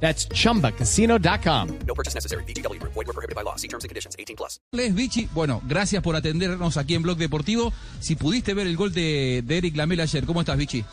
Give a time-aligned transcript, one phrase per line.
[0.00, 1.68] That's chumbacasino.com.
[1.86, 2.44] No purchase necessary.
[2.44, 2.78] BGW.
[2.82, 3.56] Void were prohibited by law.
[3.56, 4.14] See terms and conditions.
[4.18, 4.60] 18 plus.
[4.72, 7.72] Les Vichy, bueno, gracias por atendernos aquí en Blog Deportivo.
[8.00, 10.84] Si pudiste ver el gol de, de Eric Lamela ayer, ¿cómo estás, Vichy?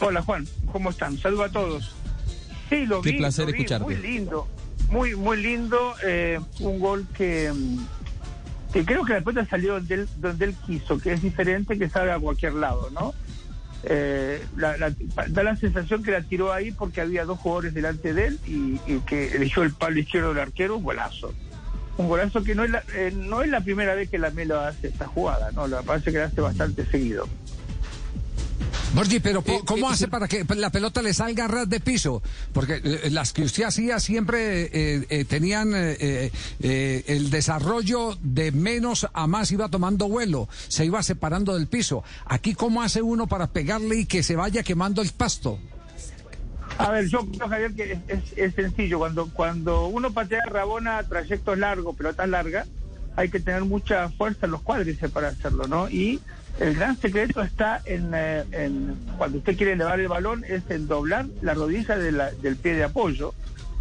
[0.00, 1.16] Hola Juan, ¿cómo están?
[1.16, 1.92] Saludos a todos.
[2.68, 3.84] Sí, lo Qué vi, placer lo vi, escucharte.
[3.84, 4.48] Muy lindo,
[4.90, 5.94] muy muy lindo.
[6.04, 7.86] eh, un gol que, mm,
[8.72, 11.88] que creo que la pelota salió donde él, donde él quiso, que es diferente que
[11.88, 13.14] salga a cualquier lado, ¿no?
[13.84, 14.94] Eh, la- la-
[15.28, 18.78] da la sensación que la tiró ahí porque había dos jugadores delante de él y,
[19.00, 21.34] que eligió el palo izquierdo del arquero, un golazo.
[21.96, 24.60] Un golazo que no es la, eh, no es la primera vez que la Melo
[24.60, 25.66] hace esta jugada, ¿no?
[25.66, 27.28] La parece que la hace bastante seguido.
[28.94, 31.80] Borgi, pero Eh, ¿cómo eh, hace para que la pelota le salga a ras de
[31.80, 32.22] piso?
[32.52, 38.18] Porque eh, las que usted hacía siempre eh, eh, tenían eh, eh, eh, el desarrollo
[38.22, 42.04] de menos a más, iba tomando vuelo, se iba separando del piso.
[42.26, 45.58] Aquí, ¿cómo hace uno para pegarle y que se vaya quemando el pasto?
[46.78, 48.98] A ver, yo creo, Javier, que es, es- es sencillo.
[48.98, 52.68] Cuando, cuando uno patea a Rabona a trayectos largos, pelotas largas,
[53.16, 55.88] hay que tener mucha fuerza en los cuádriceps para hacerlo, ¿no?
[55.90, 56.20] Y
[56.60, 60.86] el gran secreto está en, eh, en cuando usted quiere elevar el balón, es en
[60.86, 63.34] doblar la rodilla de la- del pie de apoyo.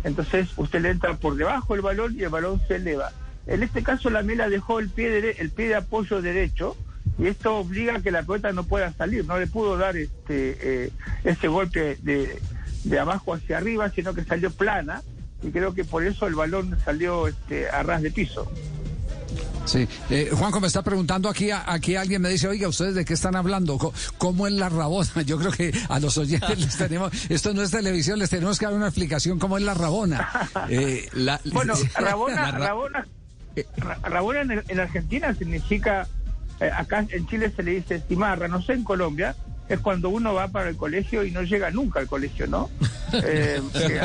[0.04, 3.12] Entonces usted le entra por debajo del balón y el balón se eleva.
[3.46, 6.76] En este caso la Mela dejó el pie, dere- el pie de apoyo derecho
[7.20, 10.86] y esto obliga a que la pelota no pueda salir, no le pudo dar este
[10.86, 10.92] eh,
[11.24, 12.40] ese golpe de,
[12.84, 15.02] de abajo hacia arriba, sino que salió plana
[15.44, 18.52] y creo que por eso el balón salió este, a ras de piso.
[19.72, 19.88] Sí.
[20.10, 23.14] Eh, Juanjo me está preguntando aquí, a- aquí alguien me dice, oiga, ¿ustedes de qué
[23.14, 23.78] están hablando?
[24.18, 25.22] ¿Cómo es la rabona?
[25.26, 28.66] Yo creo que a los oyentes les tenemos, esto no es televisión, les tenemos que
[28.66, 30.28] dar una explicación cómo es la rabona.
[30.70, 33.08] Eh, La- Bueno, la Rabona, Ra- Rabona,
[33.78, 36.06] Ra- Rabona en, en Argentina significa,
[36.60, 39.36] eh, acá en Chile se le dice cimarra, no sé en Colombia,
[39.70, 42.70] es cuando uno va para el colegio y no llega nunca al colegio, ¿no?
[43.14, 44.02] Eh, que-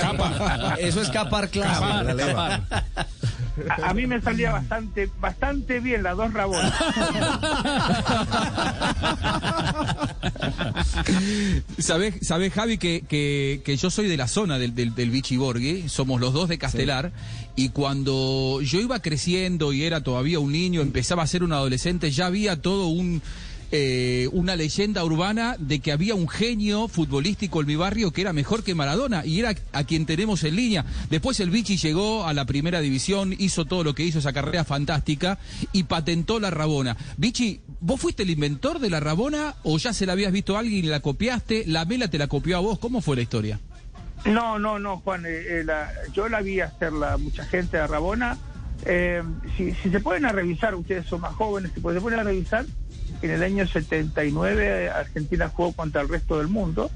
[0.78, 2.62] Eso es capar clave.
[3.69, 6.75] A, a mí me salía bastante, bastante bien las dos Rabonas.
[11.78, 15.37] ¿Sabés, sabés, Javi, que, que, que yo soy de la zona del, del, del Vichy
[15.37, 15.89] Borghi?
[15.89, 17.12] Somos los dos de Castelar.
[17.55, 22.11] Y cuando yo iba creciendo y era todavía un niño, empezaba a ser un adolescente,
[22.11, 23.23] ya había todo un...
[23.72, 28.32] eh, una leyenda urbana de que había un genio futbolístico en mi barrio que era
[28.32, 30.84] mejor que Maradona y era a quien tenemos en línea.
[31.10, 34.65] Después el Vichy llegó a la primera división, hizo todo lo que hizo, esa carrera
[34.65, 35.38] fantástica
[35.72, 36.97] y patentó la Rabona.
[37.16, 40.60] Vichy, ¿vos fuiste el inventor de la Rabona o ya se la habías visto a
[40.60, 41.65] alguien y la copiaste?
[41.66, 42.78] ¿La Mela te la copió a vos?
[42.78, 43.60] ¿Cómo fue la historia?
[44.25, 45.25] No, no, no, Juan.
[45.26, 48.38] eh, eh, la- yo la vi hacerla mucha gente a Rabona.
[48.89, 49.21] Eh,
[49.57, 52.65] si, se pueden revisar, ustedes son más jóvenes, si se pueden a revisar,
[53.21, 56.91] en el año 79 Argentina jugó contra el resto del mundo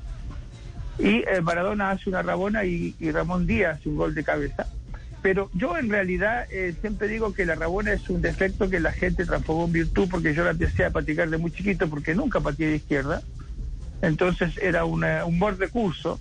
[0.99, 4.67] y eh, Maradona hace una Rabona y, Ramón Díaz hace un gol de cabeza.
[5.23, 8.93] Pero yo en realidad eh, siempre digo que la Rabona es un defecto que la
[8.93, 12.41] gente transformó en virtud porque yo la empecé a practicar de muy chiquito porque nunca
[12.41, 13.21] pateé de izquierda.
[14.01, 16.21] Entonces era una- un buen recurso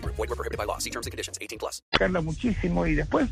[0.00, 0.78] Void were prohibited by law.
[0.78, 1.38] See terms and conditions.
[1.40, 1.82] 18 plus.
[1.90, 3.28] practicarla muchísimo y después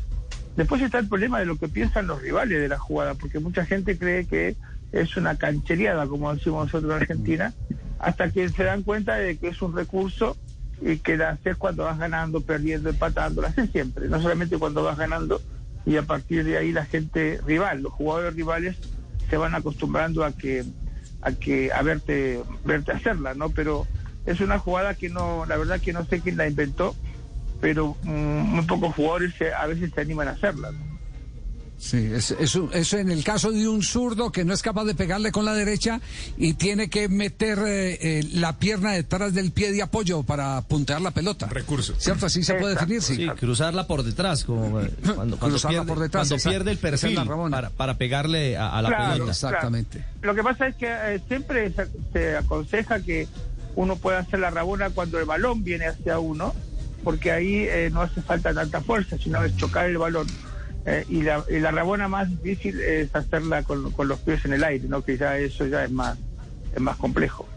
[0.55, 3.65] después está el problema de lo que piensan los rivales de la jugada porque mucha
[3.65, 4.55] gente cree que
[4.91, 7.53] es una canchereada como decimos nosotros en Argentina
[7.99, 10.37] hasta que se dan cuenta de que es un recurso
[10.81, 14.83] y que la haces cuando vas ganando, perdiendo, empatando, la haces siempre, no solamente cuando
[14.83, 15.41] vas ganando
[15.85, 18.75] y a partir de ahí la gente rival, los jugadores rivales
[19.29, 20.65] se van acostumbrando a que
[21.21, 23.49] a que a verte verte hacerla, ¿no?
[23.49, 23.87] Pero
[24.25, 26.95] es una jugada que no, la verdad que no sé quién la inventó,
[27.61, 30.71] pero mm, muy pocos jugadores se- a veces se animan a hacerla.
[30.71, 30.95] ¿no?
[31.77, 34.85] Sí, es, es un- eso en el caso de un zurdo que no es capaz
[34.85, 35.99] de pegarle con la derecha
[36.37, 41.01] y tiene que meter eh, eh, la pierna detrás del pie de apoyo para puntear
[41.01, 41.47] la pelota.
[41.47, 41.93] Recurso.
[41.97, 42.25] ¿Cierto?
[42.27, 42.93] Así se puede Exacto.
[42.93, 43.15] definir, sí.
[43.17, 46.77] Sí, cruzarla por detrás, como eh, cuando, cuando Cruzarla pierde, por detrás, cuando pierde el
[46.77, 47.19] perfil
[47.51, 49.31] para, para pegarle a, a la Claro, pelota.
[49.31, 49.99] Exactamente.
[49.99, 50.13] claro.
[50.21, 53.27] Lo que pasa es que eh, siempre se, se aconseja que
[53.75, 56.53] uno pueda hacer la rabona cuando el balón viene hacia uno,
[57.03, 60.27] porque ahí eh, no hace falta tanta fuerza, sino es chocar el balón.
[60.87, 64.53] Eh, y, la, y la rabona más difícil es hacerla con, con los pies en
[64.53, 65.03] el aire, ¿no?
[65.03, 66.17] Que ya eso ya es más
[66.75, 67.47] es más complejo.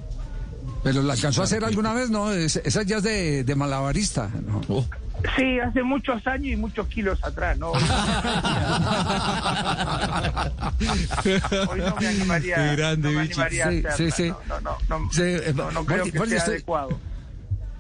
[0.83, 2.33] Pero la alcanzó a hacer alguna vez, ¿no?
[2.33, 4.31] Es- esa ya es de, de malabarista.
[4.47, 4.61] ¿no?
[4.69, 4.87] Oh.
[5.37, 7.73] Sí, hace muchos años y muchos kilos atrás, ¿no?
[7.73, 7.81] Hoy
[11.81, 14.29] no me animaría, Qué grande, no me animaría a Sí, hacerla, sí, sí.
[14.29, 16.99] No, no, no, no, Sí, eh, no, no creo que sea estoy- adecuado.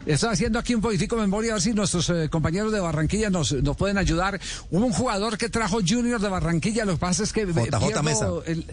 [0.06, 3.28] Está haciendo aquí un poquitico de memoria, a ver si nuestros eh, compañeros de Barranquilla
[3.28, 4.40] nos, nos pueden ayudar.
[4.70, 7.42] Hubo un jugador que trajo Junior de Barranquilla, lo que pasa es que...
[7.42, 8.26] eh, JJ pierdo Mesa.
[8.46, 8.64] el-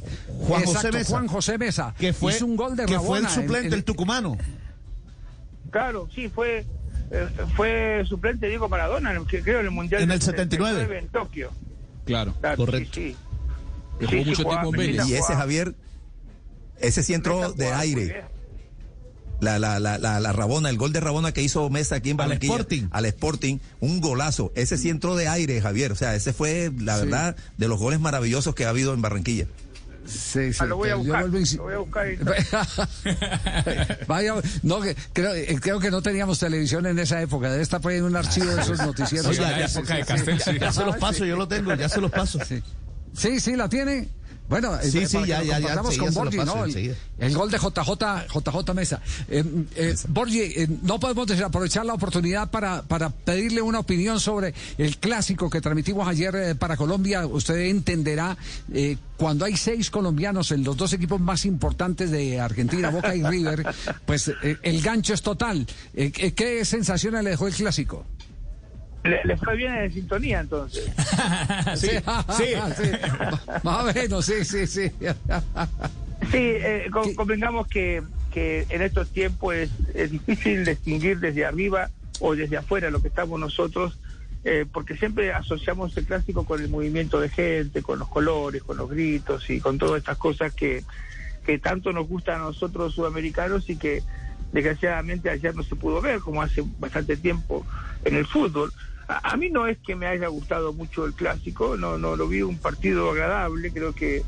[0.47, 1.09] Juan José Exacto, Mesa.
[1.11, 1.93] Juan José Mesa.
[1.97, 4.37] que fue, Hizo un gol de que fue el Rabona en- suplente, en- el tucumano.
[5.71, 6.65] Claro, sí, fue eh,
[7.55, 10.97] fue suplente Diego Maradona, en el que creo en el Mundial En el 79.
[10.99, 11.51] en Tokio.
[12.05, 12.33] Claro.
[12.39, 12.91] Claro, Correcto.
[12.95, 13.17] Sí, sí.
[13.99, 14.95] Que Sí, jugó sí, mucho jugaba- tiempo en Vélez.
[15.05, 15.75] Mesa Y ese Javier,
[16.79, 18.23] ese sí entró Mesa de jugaba aire.
[19.41, 22.13] La, la, la, la, la Rabona, el gol de Rabona que hizo Mesa aquí en
[22.19, 22.53] Al Barranquilla.
[22.53, 22.87] Sporting.
[22.91, 23.57] Al Sporting.
[23.81, 24.51] Un golazo.
[24.55, 25.91] Ese sí entró de aire, Javier.
[25.91, 27.03] O sea, ese fue, la Sí.
[27.05, 29.45] verdad, verdad, de los goles maravillosos que ha habido en Barranquilla.
[30.05, 32.11] Sí, sí, Ah, lo voy a yo buscar, vuelvo a insi- lo voy a buscar.
[32.11, 32.17] y-
[34.07, 37.49] Vaya, no, que- creo, eh, creo que no teníamos televisión en esa época.
[37.49, 39.27] Debe estar por ahí en un archivo de esos noticieros.
[39.27, 40.05] Oiga, ya- época de.
[40.05, 40.51] Castel, sí.
[40.59, 42.39] Ya se los paso, yo lo tengo, ya se los paso.
[42.45, 42.61] Sí.
[43.13, 44.09] Sí, sí, la tiene.
[44.47, 46.65] Bueno, eh, Sí, para sí, ya, ya, ya, con Borgi, paso, ¿no?
[47.17, 49.01] El, gol de JJ, JJ Mesa.
[49.27, 49.43] Eh,
[49.75, 54.97] eh, Borgi, eh, no podemos desaprovechar la oportunidad para, para pedirle una opinión sobre el
[54.97, 57.25] clásico que transmitimos ayer eh, para Colombia.
[57.25, 58.37] Usted entenderá,
[58.71, 63.23] eh, cuando hay seis colombianos en los dos equipos más importantes de Argentina, Boca y
[63.27, 63.65] River,
[64.05, 65.65] pues eh, el gancho es total.
[65.95, 68.05] Eh, ¿qué- ¿Qué sensaciones le dejó el clásico?
[69.05, 70.91] Le, le fue bien en sintonía entonces.
[71.75, 71.89] Sí,
[72.37, 72.91] sí.
[73.63, 74.91] Más o menos, sí, sí, sí.
[76.31, 82.35] Sí, eh, convengamos que, que en estos tiempos es, es difícil distinguir desde arriba o
[82.35, 83.99] desde afuera lo que estamos nosotros,
[84.43, 88.77] eh, porque siempre asociamos el clásico con el movimiento de gente, con los colores, con
[88.77, 90.83] los gritos y con todas estas cosas que,
[91.45, 94.01] que tanto nos gustan a nosotros sudamericanos y que
[94.51, 97.65] desgraciadamente ayer no se pudo ver, como hace bastante tiempo
[98.03, 98.71] en el fútbol.
[99.07, 102.27] A, a mí no es que me haya gustado mucho el clásico, no, no lo
[102.27, 104.23] vi un partido agradable, creo que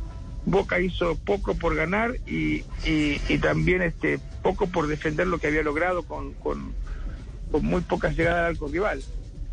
[0.48, 5.62] Boca hizo poco por ganar y, y, también este poco por defender lo que había
[5.62, 6.74] logrado con, con,
[7.62, 9.04] muy pocas llegadas al arco rival.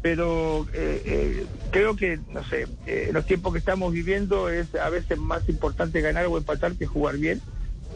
[0.02, 4.88] Pero eh, eh, creo que, no sé, eh, los tiempos que estamos viviendo es a
[4.88, 7.40] veces más importante ganar o empatar que jugar bien.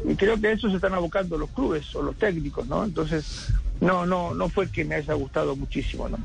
[0.05, 2.85] Y creo que a eso se están abocando los clubes o los técnicos, ¿no?
[2.85, 6.19] Entonces, no, no, no fue que me haya gustado muchísimo, ¿no?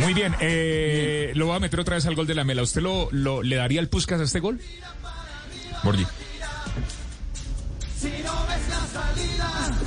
[0.00, 2.62] Muy bien, eh, lo voy a meter otra vez al gol de la Mela.
[2.62, 4.60] ¿Usted lo, lo- le daría el Puskas a este gol?
[5.82, 6.06] Borgi.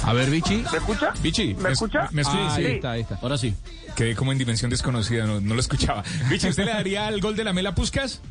[0.05, 0.63] A ver, Vichy.
[0.71, 1.13] ¿Me escucha?
[1.21, 2.09] Vichy, ¿Me escucha?
[2.11, 2.47] ¿Me escucha?
[2.47, 2.65] Ah, Sí.
[2.65, 3.15] ahí está, ahí está.
[3.21, 3.55] Ahora sí.
[3.95, 6.03] Quedé como en dimensión desconocida, no, no lo escuchaba.
[6.29, 8.21] Vichy, ¿usted le daría el gol de la Mela a Puskas?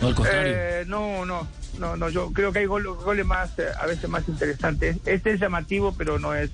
[0.00, 0.52] No, al contrario.
[0.54, 1.46] Eh, no, no,
[1.78, 2.08] no, no.
[2.10, 4.96] Yo creo que hay gol- goles más, eh, a veces más interesantes.
[5.04, 6.50] Este es llamativo, pero no es,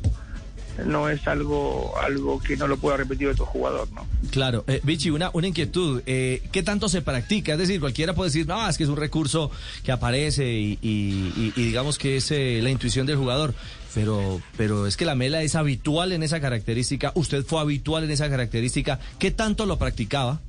[0.87, 4.06] no es algo, algo que no lo pueda repetir otro jugador, ¿no?
[4.31, 6.03] Claro, eh, Vichy, una, una inquietud.
[6.06, 7.52] Eh, ¿Qué tanto se practica?
[7.52, 9.50] Es decir, cualquiera puede decir, no, es que es un recurso
[9.85, 13.54] que aparece y, y- y- y digamos que es eh, la intuición del jugador.
[13.95, 17.12] Pero, pero es que la mela es habitual en esa característica.
[17.14, 18.99] Usted fue habitual en esa característica.
[19.21, 20.40] ¿Qué tanto lo practicaba?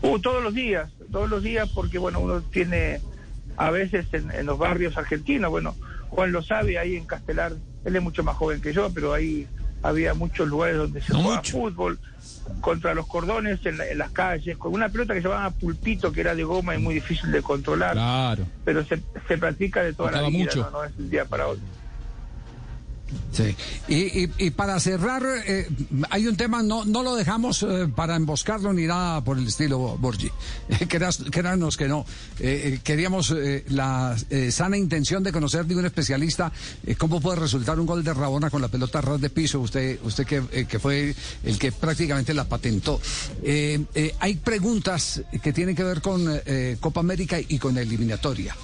[0.00, 3.00] Uh, todos los días, todos los días, porque bueno, uno tiene
[3.58, 5.76] a veces en, en los barrios argentinos, bueno,
[6.08, 7.52] Juan lo sabe, ahí en Castelar,
[7.84, 9.46] él es mucho más joven que yo, pero ahí
[9.82, 11.52] había muchos lugares donde se No jugaba mucho.
[11.58, 11.98] fútbol
[12.60, 16.10] contra los cordones en, la- en las calles, con una pelota que se llamaba pulpito,
[16.12, 18.46] que era de goma y muy difícil de controlar, Claro.
[18.64, 20.62] pero se, se practica de toda la vida, mucho.
[20.64, 20.70] ¿no?
[20.70, 21.62] no es un día para otro.
[23.32, 23.54] Sí.
[23.88, 25.68] Y, y- para cerrar, eh,
[26.10, 29.96] hay un tema, no, no lo dejamos eh, para emboscarlo ni nada por el estilo,
[29.98, 30.30] Borgi.
[30.88, 32.04] Que no.
[32.38, 33.34] Eh, queríamos
[33.68, 34.16] la
[34.50, 36.52] sana intención de conocer de un especialista
[36.98, 39.60] cómo puede resultar un gol de Rabona con la pelota ras de piso.
[39.60, 43.00] Usted, usted que, que fue el que prácticamente la patentó.
[44.20, 46.24] Hay preguntas que tienen que ver con
[46.80, 48.56] Copa América y con eliminatoria.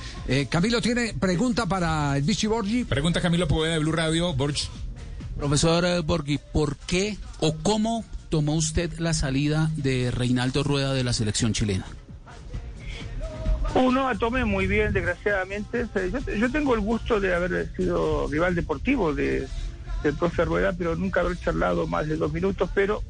[0.49, 2.85] Camilo tiene pregunta para el Vichy Borgi.
[2.85, 4.33] Pregunta Camilo Poveda de Blue Radio.
[4.41, 4.71] Borch.
[5.37, 11.05] Profesor eh, Borghi, ¿por qué o cómo tomó usted la salida de Reinaldo Rueda de
[11.05, 11.85] la selección chilena?
[13.75, 15.87] Uno la tomé muy bien, desgraciadamente.
[16.11, 19.47] Yo, yo tengo el gusto de haber sido rival deportivo de,
[20.03, 23.03] del profe Rueda, pero nunca haber charlado más de dos minutos, pero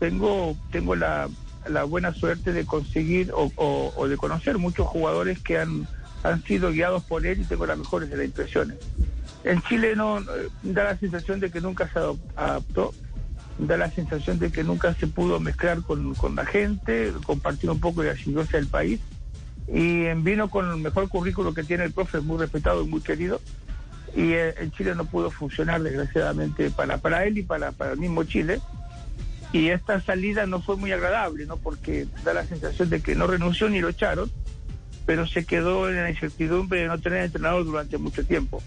[0.00, 1.28] tengo, tengo la,
[1.68, 5.86] la buena suerte de conseguir o, o- o de conocer muchos jugadores que han,
[6.24, 8.76] han sido guiados por él y tengo las mejores de las impresiones.
[9.44, 10.20] En Chile no
[10.62, 11.98] da la sensación de que nunca se
[12.36, 12.94] adaptó,
[13.58, 18.02] da la sensación de que nunca se pudo mezclar con, la gente, compartir un poco
[18.02, 19.00] de la simbiosis del país
[19.68, 23.40] y vino con el mejor currículo que tiene el profe, muy respetado y muy querido
[24.14, 27.98] y eh, en Chile no pudo funcionar desgraciadamente para, para él y para, para el
[27.98, 28.60] mismo Chile.
[29.52, 31.56] Y esta salida no fue muy agradable, ¿no?
[31.56, 34.30] Porque da la sensación de que no renunció ni lo echaron,
[35.06, 38.62] pero se quedó en la incertidumbre de no tener entrenador durante mucho tiempo.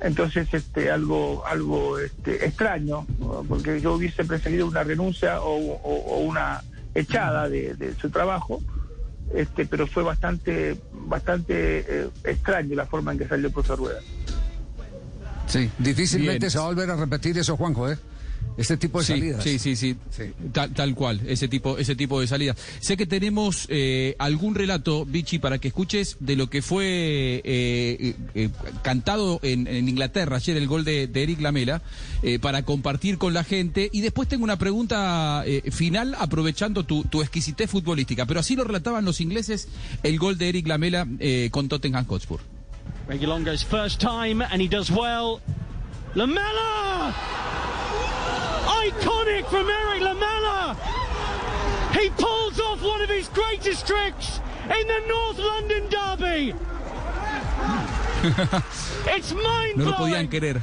[0.00, 3.06] Entonces, este, algo, algo este, extraño,
[3.48, 6.62] porque yo hubiese preferido una renuncia o, o- o una
[6.94, 8.62] echada de, de su trabajo,
[9.34, 14.00] este, pero fue bastante, bastante eh, extraño la forma en que salió el profesor Rueda.
[15.46, 16.50] Sí, difícilmente Bien.
[16.50, 17.96] se va a volver a repetir eso, Juanjo, ¿eh?
[18.56, 19.44] Este tipo de Sí, salidas.
[19.44, 19.96] sí, sí, sí,
[20.52, 22.56] Tal, tal cual, ese tipo, ese tipo de salida.
[22.80, 28.14] Sé que tenemos eh, algún relato, Vichy, para que escuches de lo que fue eh,
[28.34, 28.48] eh,
[28.82, 31.82] cantado en, en Inglaterra ayer el gol de, de Eric Lamela,
[32.22, 33.90] eh, para compartir con la gente.
[33.92, 38.24] Y después tengo una pregunta eh, final, aprovechando tu, tu exquisitez futbolística.
[38.24, 39.68] Pero así lo relataban los ingleses
[40.02, 42.40] el gol de Eric Lamela eh, con Tottenham Hotspur.
[43.06, 45.40] Regulongo's first time, and he does well.
[46.14, 47.14] Lamella!
[48.66, 50.76] Iconic from Eric Lamella!
[51.94, 56.54] He pulls off one of his greatest tricks in the North London Derby!
[59.06, 59.78] It's mind blowing.
[59.78, 60.60] No lo podían querer.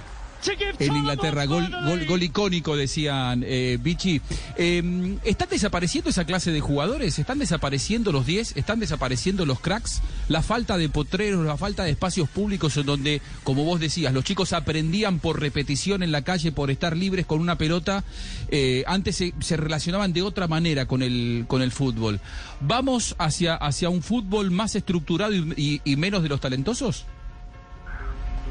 [0.80, 4.22] En Inglaterra, gol, gol, gol icónico, decían eh, Vichy.
[4.58, 7.18] Eh, ¿Están desapareciendo esa clase de jugadores?
[7.20, 8.58] ¿Están desapareciendo los 10?
[8.58, 10.02] ¿Están desapareciendo los cracks?
[10.28, 14.24] La falta de potreros, la falta de espacios públicos en donde, como vos decías, los
[14.24, 18.04] chicos aprendían por repetición en la calle, por estar libres con una pelota.
[18.50, 22.20] Eh, antes se, se relacionaban de otra manera con el, con el fútbol.
[22.62, 27.06] ¿Vamos hacia, hacia un fútbol más estructurado y- y- y menos de los talentosos?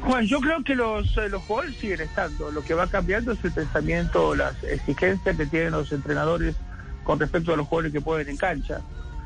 [0.05, 2.51] Juan, yo creo que los, eh, los jugadores siguen estando.
[2.51, 6.55] Lo que va cambiando es el pensamiento, las exigencias que tienen los entrenadores
[7.03, 8.81] con respecto a los jugadores que pueden en cancha.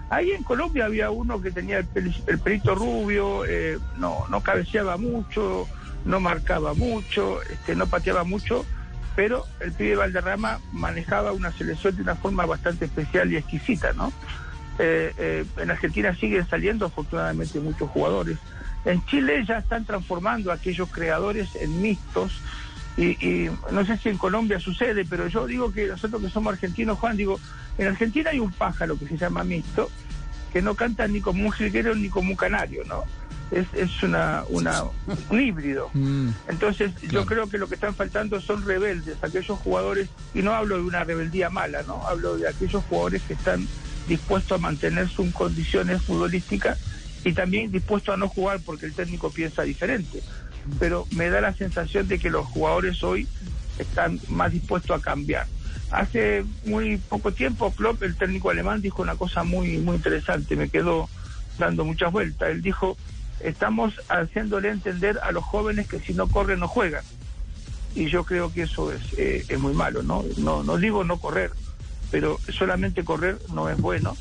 [0.10, 4.42] Ahí en Colombia había uno que tenía el, pel- el pelito rubio, eh, no, no
[4.42, 5.68] cabeceaba mucho,
[6.06, 8.66] no marcaba mucho, este, no pateaba mucho,
[9.16, 14.14] pero el pibe Valderrama manejaba una selección de una forma bastante especial y exquisita, ¿no?
[14.80, 18.38] Eh, eh, en Argentina siguen saliendo afortunadamente muchos jugadores.
[18.86, 22.40] En Chile ya están transformando a aquellos creadores en mixtos
[22.96, 26.54] y, y no sé si en Colombia sucede, pero yo digo que nosotros que somos
[26.54, 27.40] argentinos, Juan, digo,
[27.78, 29.90] en Argentina hay un pájaro que se llama mixto,
[30.52, 33.04] que no canta ni como un jilguero ni como un canario, ¿no?
[33.52, 34.84] Es, es una, una,
[35.30, 35.90] un híbrido.
[36.48, 40.78] Entonces, yo creo que lo que están faltando son rebeldes, aquellos jugadores, y no hablo
[40.78, 42.06] de una rebeldía mala, ¿no?
[42.08, 43.68] Hablo de aquellos jugadores que están
[44.08, 46.80] dispuestos a mantener sus condiciones futbolísticas
[47.24, 50.22] y también dispuestos a no jugar porque el técnico piensa diferente.
[50.80, 53.28] Pero me da la sensación de que los jugadores hoy
[53.80, 55.46] están más dispuestos a cambiar.
[55.92, 60.70] Hace muy poco tiempo, Klopp, el técnico alemán, dijo una cosa muy, muy interesante, me
[60.70, 61.10] quedó
[61.58, 62.50] dando muchas vueltas.
[62.50, 62.98] Él dijo,
[63.40, 67.04] estamos haciéndole entender a los jóvenes que si no corren no juegan.
[67.96, 70.24] Y yo creo que eso es, eh, es muy malo, ¿no?
[70.38, 70.62] ¿no?
[70.64, 71.52] No digo no correr,
[72.12, 74.16] pero solamente correr no es bueno,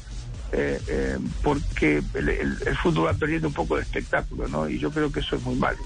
[0.53, 4.69] eh, eh, porque el, el- fútbol va perdiendo un poco de espectáculo, ¿no?
[4.69, 5.79] Y yo creo que eso es muy malo.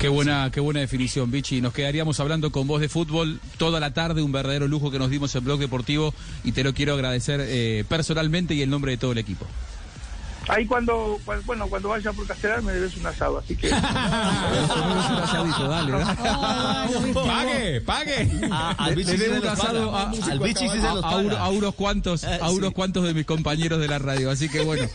[0.00, 1.60] Qué buena, qué buena definición, Vichy.
[1.60, 5.10] Nos quedaríamos hablando con vos de fútbol toda la tarde, un verdadero lujo que nos
[5.10, 8.98] dimos en Blog Deportivo y te lo quiero agradecer eh, personalmente y en nombre de
[8.98, 9.46] todo el equipo.
[10.48, 13.70] Ahí cuando, cuando- bueno, cuando vaya por Castelar me debes un asado, así que...
[17.14, 18.24] Pague, pague.
[18.24, 22.48] Le- le debo un asado a, Al se los a- a a unos cuantos, a
[22.48, 22.54] Sí.
[22.56, 24.30] unos cuantos de mis compañeros de la radio.
[24.30, 24.88] Así que bueno,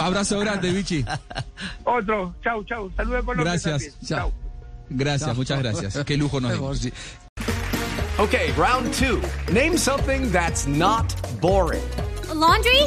[0.00, 1.04] abrazo grande, Vichy.
[1.84, 2.90] Otro, chau, chau.
[2.96, 3.96] Saludos a Colombia Gracias.
[4.06, 4.32] Chau.
[4.90, 5.98] Gracias, muchas gracias.
[6.04, 6.88] Qué lujo nos dimos.
[8.18, 9.20] Okay, round two.
[9.52, 11.82] Name something that's not boring.
[12.34, 12.86] laundry?